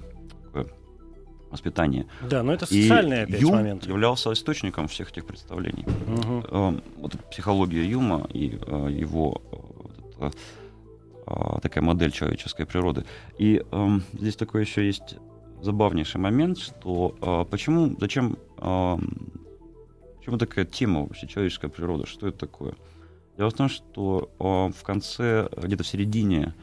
[1.51, 2.07] воспитание.
[2.29, 3.87] Да, но это социальный и опять Юм момент.
[3.87, 5.87] являлся источником всех этих представлений.
[6.09, 6.81] Угу.
[6.99, 9.41] Вот психология Юма и э, его
[10.19, 10.64] вот это, э,
[11.63, 13.05] такая модель человеческой природы.
[13.39, 15.17] И э, здесь такой еще есть
[15.63, 18.97] забавнейший момент, что э, почему, зачем, э,
[20.19, 22.75] почему такая тема вообще человеческая природа, что это такое?
[23.37, 24.45] Дело в том, что э,
[24.79, 26.55] в конце, где-то в середине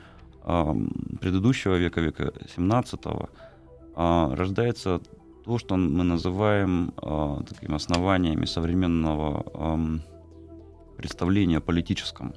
[1.22, 3.00] предыдущего века, века 17
[3.94, 5.02] а, рождается
[5.46, 10.02] то, что мы называем а, такими основаниями современного
[10.98, 12.34] представления о политическом.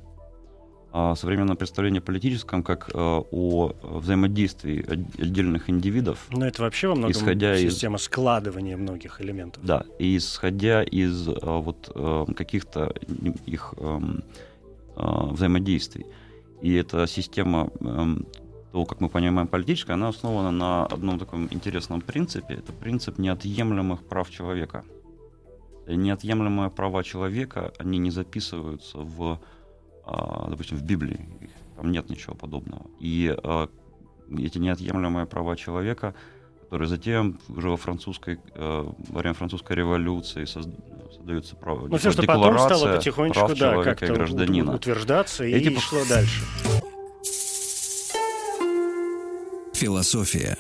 [0.96, 4.88] А современное представление о политическом как о взаимодействии
[5.20, 6.24] отдельных индивидов.
[6.30, 8.02] Но это вообще во многом исходя система из...
[8.02, 9.64] складывания многих элементов.
[9.64, 11.90] Да, и исходя из вот
[12.36, 12.94] каких-то
[13.44, 13.74] их
[14.94, 16.06] взаимодействий.
[16.62, 18.26] И эта система эм,
[18.70, 22.54] того, как мы понимаем политическая, она основана на одном таком интересном принципе.
[22.54, 24.84] Это принцип неотъемлемых прав человека.
[25.88, 29.40] Неотъемлемые права человека, они не записываются в,
[30.06, 31.28] допустим, в Библии.
[31.76, 32.86] Там нет ничего подобного.
[33.00, 33.68] И а,
[34.38, 36.14] эти неотъемлемые права человека,
[36.62, 41.88] которые затем уже во французской, э, во время французской революции создаются права.
[41.88, 44.74] Ну, все, что потом стало потихонечку, да, как-то гражданина.
[44.74, 45.68] утверждаться Эти...
[45.68, 46.42] и шло дальше.
[49.74, 50.56] Философия.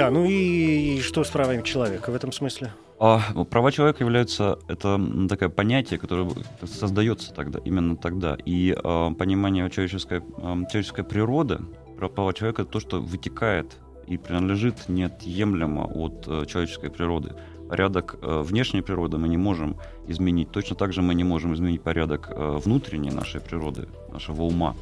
[0.00, 2.72] Да, ну и, и что с правами человека в этом смысле?
[2.98, 6.26] А, ну, права человека являются это такое понятие, которое
[6.64, 8.38] создается тогда, именно тогда.
[8.46, 11.58] И а, понимание человеческой, а, человеческой природы,
[11.98, 13.76] права человека это то, что вытекает
[14.06, 17.34] и принадлежит неотъемлемо от а, человеческой природы
[17.68, 19.76] порядок э, внешней природы мы не можем
[20.08, 20.50] изменить.
[20.50, 24.74] Точно так же мы не можем изменить порядок э, внутренней нашей природы, нашего ума.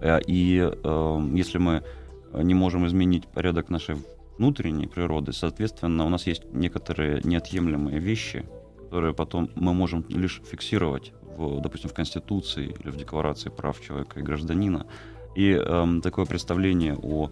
[0.00, 0.72] Э, и
[1.34, 1.82] если мы
[2.32, 3.96] не можем изменить порядок нашей
[4.38, 8.46] внутренней природы, соответственно, у нас есть некоторые неотъемлемые вещи,
[8.82, 14.20] которые потом мы можем лишь фиксировать, в, допустим, в Конституции или в Декларации прав человека
[14.20, 14.86] и гражданина.
[15.34, 17.30] И э, такое представление о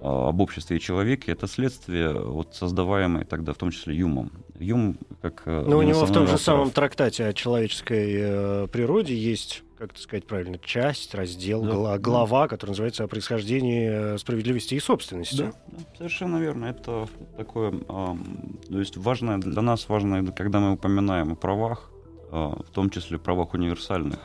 [0.00, 4.30] а, об обществе и человеке, это следствие вот создаваемое тогда, в том числе Юмом.
[4.58, 5.42] Юм, как...
[5.46, 10.00] Ну, у него в том же самом трактате о человеческой э, природе есть как это
[10.00, 12.48] сказать правильно, часть, раздел, да, гла- глава, да.
[12.48, 15.36] которая называется о происхождении э, справедливости и собственности.
[15.36, 16.64] Да, да совершенно верно.
[16.64, 21.90] Это такое, э, то есть важное для нас важно, когда мы упоминаем о правах,
[22.30, 24.18] а, в том числе правах универсальных,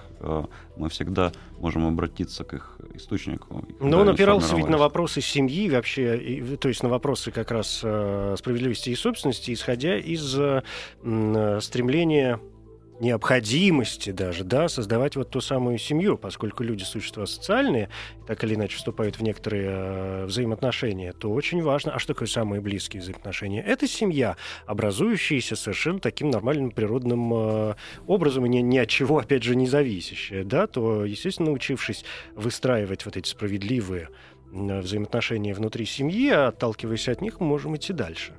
[0.75, 3.65] мы всегда можем обратиться к их источнику.
[3.79, 8.35] Но он опирался ведь на вопросы семьи вообще, то есть на вопросы как раз а,
[8.37, 10.37] справедливости и собственности, исходя из
[11.63, 12.39] стремления
[13.01, 17.89] необходимости даже, да, создавать вот ту самую семью, поскольку люди существа социальные,
[18.27, 22.61] так или иначе вступают в некоторые э, взаимоотношения, то очень важно, а что такое самые
[22.61, 23.61] близкие взаимоотношения?
[23.61, 27.75] Это семья, образующаяся совершенно таким нормальным природным э,
[28.07, 33.05] образом и ни, ни от чего, опять же, не зависящая, да, то, естественно, научившись выстраивать
[33.05, 34.09] вот эти справедливые
[34.51, 38.33] взаимоотношения внутри семьи, отталкиваясь от них, мы можем идти дальше.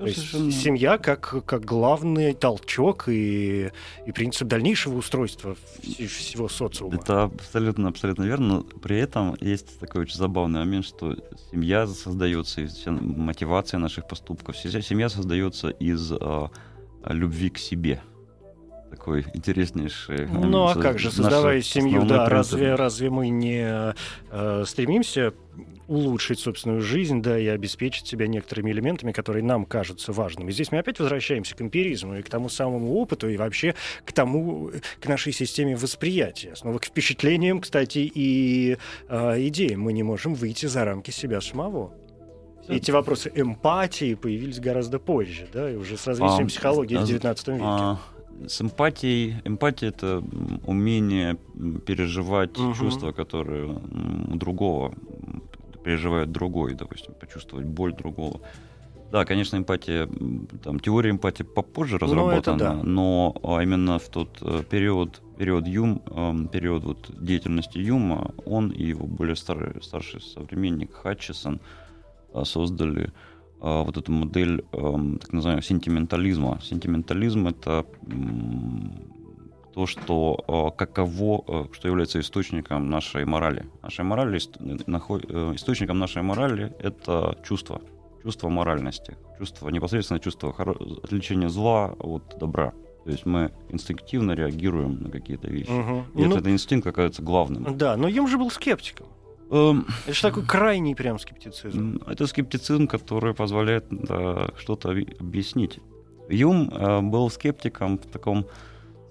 [0.00, 0.30] То есть
[0.62, 3.70] семья как, как главный толчок и,
[4.06, 6.94] и принцип дальнейшего устройства всего социума.
[6.94, 8.64] Это абсолютно, абсолютно верно.
[8.82, 11.16] При этом есть такой очень забавный момент, что
[11.50, 14.56] семья создается, из мотивация наших поступков.
[14.56, 16.48] Семья создается из э,
[17.04, 18.00] любви к себе
[18.90, 20.26] такой интереснейший.
[20.26, 23.94] Ну а как же, создавая семью, да, разве, разве мы не
[24.30, 25.32] э, стремимся
[25.90, 30.52] улучшить собственную жизнь, да, и обеспечить себя некоторыми элементами, которые нам кажутся важными.
[30.52, 33.74] Здесь мы опять возвращаемся к эмпиризму и к тому самому опыту, и вообще
[34.04, 34.70] к тому,
[35.00, 36.54] к нашей системе восприятия.
[36.54, 38.78] Снова к впечатлениям, кстати, и
[39.08, 39.80] э, идеям.
[39.80, 41.92] Мы не можем выйти за рамки себя самого.
[42.68, 47.04] Эти вопросы эмпатии появились гораздо позже, да, и уже с развитием а, психологии а, в
[47.04, 47.64] XIX веке.
[47.64, 47.98] А,
[48.46, 49.36] с эмпатией.
[49.44, 50.22] Эмпатия это
[50.64, 51.36] умение
[51.86, 52.74] переживать угу.
[52.74, 54.94] чувства, которые у другого
[55.84, 58.40] переживает другой, допустим, почувствовать боль другого.
[59.10, 60.08] Да, конечно, эмпатия,
[60.62, 62.82] там, теория эмпатии попозже ну, разработана, но, да.
[62.84, 68.70] но а, именно в тот э, период, период Юм, эм, период вот деятельности Юма, он
[68.70, 71.60] и его более старый, старший современник Хатчесон
[72.32, 73.12] э, создали
[73.60, 76.58] вот эту модель эм, так называемого сентиментализма.
[76.62, 77.84] Сентиментализм— это
[79.74, 83.66] то, что э, каково, э, что является источником нашей морали.
[83.82, 87.80] Нашей морали, э, источником нашей морали это чувство,
[88.22, 90.54] чувство моральности, чувство, непосредственно чувство
[91.02, 92.72] отличения зла от добра.
[93.04, 95.70] То есть мы инстинктивно реагируем на какие-то вещи.
[95.70, 96.20] Угу.
[96.20, 97.76] И ну, этот инстинкт оказывается главным.
[97.76, 99.06] Да, но Юм же был скептиком.
[99.50, 102.00] Эм, это же такой крайний прям скептицизм.
[102.06, 105.80] Это скептицизм, который позволяет да, что-то объяснить.
[106.28, 108.46] Юм э, был скептиком в таком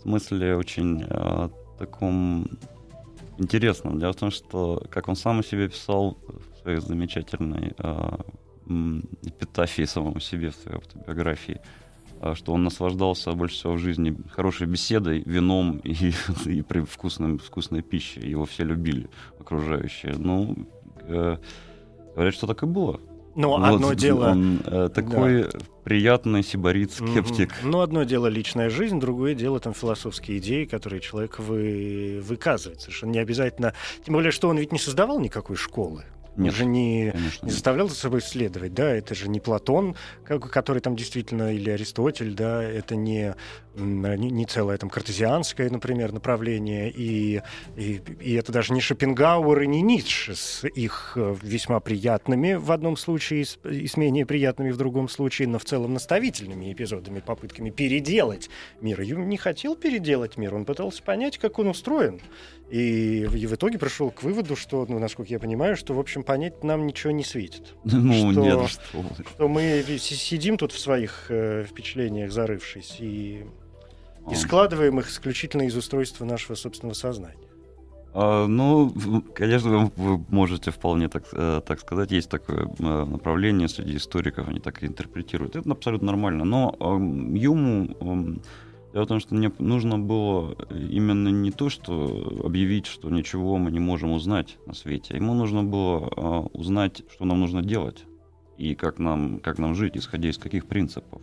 [0.01, 2.47] смысле очень э, таком
[3.37, 3.99] интересном.
[3.99, 8.17] Дело в том, что, как он сам о себе писал в своей замечательной э,
[9.23, 11.59] эпитафии самому себе, в своей автобиографии,
[12.35, 16.13] что он наслаждался больше всего в жизни хорошей беседой, вином и,
[16.45, 18.27] и при вкусном, вкусной пищей.
[18.29, 19.09] Его все любили,
[19.39, 20.15] окружающие.
[20.17, 20.55] Ну,
[21.01, 21.37] э,
[22.15, 22.99] говорят, что так и было.
[23.35, 24.31] Ну, вот одно дело...
[24.31, 25.59] Он э, такой да.
[25.83, 27.51] приятный сибарит-скептик.
[27.51, 27.69] Mm-hmm.
[27.69, 32.19] Ну, одно дело личная жизнь, другое дело там философские идеи, которые человек вы...
[32.21, 32.81] выказывает.
[32.81, 33.73] Совершенно не обязательно...
[34.03, 36.03] Тем более, что он ведь не создавал никакой школы.
[36.39, 40.79] Нет, он же не, не заставлял за собой исследовать, да, это же не Платон, который
[40.79, 43.35] там действительно, или Аристотель, да, это не,
[43.79, 47.41] не, не целое там картезианское, например, направление, и,
[47.75, 52.71] и, и это даже не Шопенгауэр и не Ницше с их э, весьма приятными в
[52.71, 57.69] одном случае и с менее приятными в другом случае, но в целом наставительными эпизодами, попытками
[57.69, 58.49] переделать
[58.81, 59.01] мир.
[59.01, 62.21] Юм не хотел переделать мир, он пытался понять, как он устроен.
[62.69, 66.23] И, и в итоге пришел к выводу, что, ну, насколько я понимаю, что, в общем,
[66.23, 67.75] понять нам ничего не светит.
[67.83, 73.45] Ну, что, нет, что Что мы сидим тут в своих э, впечатлениях, зарывшись, и,
[74.31, 77.37] и складываем их исключительно из устройства нашего собственного сознания.
[78.13, 78.91] А, ну,
[79.33, 82.11] конечно, вы можете вполне так, э, так сказать.
[82.11, 85.55] Есть такое э, направление среди историков, они так и интерпретируют.
[85.55, 86.43] Это абсолютно нормально.
[86.43, 86.75] Но
[87.33, 88.39] Юму
[88.93, 93.69] Дело в том, что мне нужно было именно не то, что объявить, что ничего мы
[93.69, 95.15] не можем узнать на свете.
[95.15, 98.05] Ему нужно было э, узнать, что нам нужно делать
[98.57, 101.21] и как нам, как нам жить, исходя из каких принципов.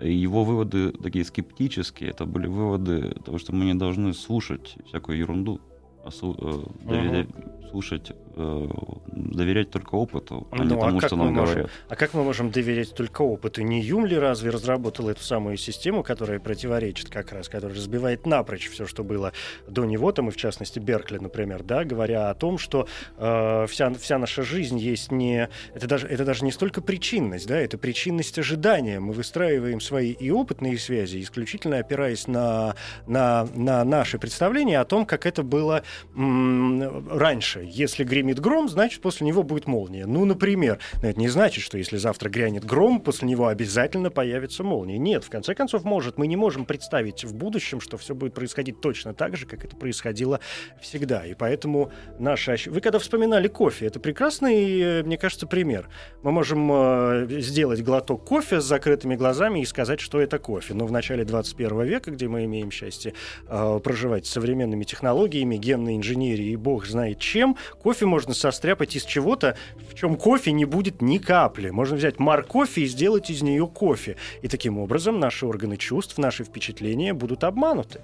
[0.00, 5.60] Его выводы такие скептические, это были выводы того, что мы не должны слушать всякую ерунду,
[6.04, 6.44] а слу, э,
[6.84, 7.55] uh-huh.
[7.70, 8.68] Слушать э,
[9.12, 11.70] доверять только опыту, а не Ну, тому, как что нам можем- говорят.
[11.88, 13.62] А как мы можем доверять только опыту?
[13.62, 18.68] Не Юм ли разве разработал эту самую систему, которая противоречит как раз, которая разбивает напрочь
[18.68, 19.32] все, что было
[19.68, 22.86] до него, там и в частности Беркли, например, да, говоря о том, что
[23.16, 25.48] э, вся, вся наша жизнь есть не...
[25.74, 29.00] Это даже, это даже не столько причинность, да, это причинность ожидания.
[29.00, 32.74] Мы выстраиваем свои и опытные связи, исключительно опираясь на,
[33.06, 35.82] на, на наши представления о том, как это было
[36.14, 37.55] м, раньше.
[37.62, 40.06] Если гремит гром, значит, после него будет молния.
[40.06, 40.78] Ну, например.
[41.02, 44.98] Но это не значит, что если завтра грянет гром, после него обязательно появится молния.
[44.98, 46.18] Нет, в конце концов, может.
[46.18, 49.76] Мы не можем представить в будущем, что все будет происходить точно так же, как это
[49.76, 50.40] происходило
[50.80, 51.24] всегда.
[51.26, 52.52] И поэтому наши...
[52.52, 55.88] ощ- Вы когда вспоминали кофе, это прекрасный, мне кажется, пример.
[56.22, 60.74] Мы можем э, сделать глоток кофе с закрытыми глазами и сказать, что это кофе.
[60.74, 63.14] Но в начале 21 века, где мы имеем счастье
[63.48, 69.04] э, проживать с современными технологиями, генной инженерией и бог знает чем, кофе можно состряпать из
[69.04, 69.56] чего-то,
[69.90, 71.70] в чем кофе не будет ни капли.
[71.70, 74.16] Можно взять морковь и сделать из нее кофе.
[74.42, 78.00] И таким образом наши органы чувств, наши впечатления будут обмануты.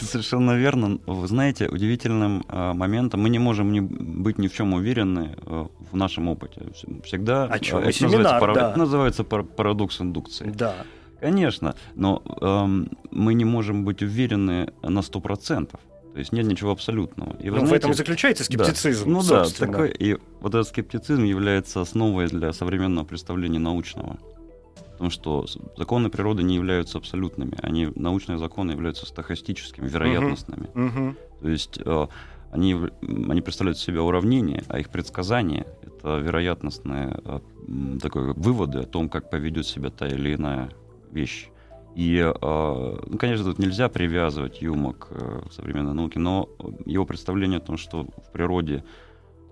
[0.00, 0.98] Совершенно верно.
[1.06, 5.66] Вы знаете, удивительным э, моментом мы не можем не быть ни в чем уверены э,
[5.90, 6.60] в нашем опыте.
[6.72, 8.70] Вс- Всегда О э, чем это семинар, называется, пара- да.
[8.70, 10.50] это называется пар- парадокс индукции.
[10.54, 10.74] Да.
[11.20, 15.74] Конечно, но эм, мы не можем быть уверены на 100%.
[16.18, 17.36] То есть нет ничего абсолютного.
[17.36, 18.64] И вы Ну, в знаете- этом и заключается Да.
[18.64, 19.08] скептицизм.
[19.08, 19.70] Ну да, собственно.
[19.70, 24.18] такой, и вот этот скептицизм является основой для современного представления научного.
[24.94, 25.46] Потому что
[25.76, 27.56] законы природы не являются абсолютными.
[27.62, 30.68] Они, научные законы являются стохастическими, вероятностными.
[30.74, 31.16] Мгм.
[31.40, 32.06] То есть э,
[32.50, 32.90] они, в-
[33.30, 37.38] они представляют себя уравнения, а их предсказания— это вероятностные э,
[38.02, 40.70] такой, выводы о том, как поведет себя та или иная
[41.12, 41.48] вещь.
[41.98, 46.48] И, э, ну, конечно, тут нельзя привязывать Юма к э, современной науке, но
[46.86, 48.84] его представление о том, что в природе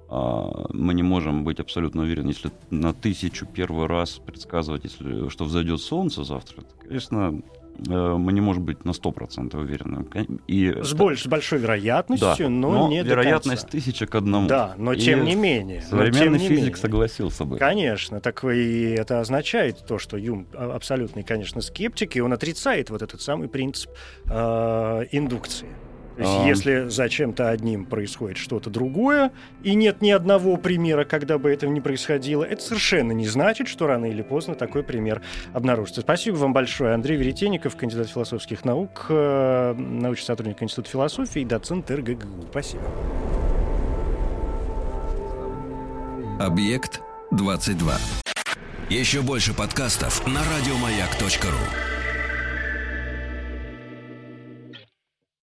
[0.08, 5.80] мы не можем быть абсолютно уверены, если на тысячу первый раз предсказывать, если, что взойдет
[5.80, 10.06] солнце завтра, то, конечно, э, мы не можем быть на 100% уверены.
[10.46, 14.48] И С, больш- большой вероятностью, да, но, не до вероятность тысяча к одному.
[14.48, 15.82] Да, но И тем не менее.
[15.90, 16.76] но Современный тем не физик менее.
[16.76, 17.58] согласился бы.
[17.58, 22.90] Конечно, так и это означает то, что Юм а- абсолютный, конечно, скептик, и он отрицает
[22.90, 23.90] вот этот самый принцип
[24.26, 25.68] э, индукции.
[26.16, 26.46] То есть, А.
[26.46, 31.70] если за чем-то одним происходит что-то другое, и нет ни одного примера, когда бы этого
[31.70, 35.20] не происходило, это совершенно не значит, что рано или поздно такой пример
[35.52, 36.00] обнаружится.
[36.00, 36.94] Спасибо вам большое.
[36.94, 42.46] Андрей Веретенников, кандидат философских наук, э, научный сотрудник Института философии и доцент РГГУ.
[42.50, 42.84] Спасибо.
[46.40, 47.94] Объект 22.
[48.88, 51.95] Еще больше подкастов на радиомаяк.ру.